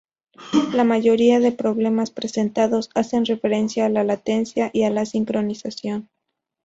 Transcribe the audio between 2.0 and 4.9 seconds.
presentados hacen referencia a la latencia y a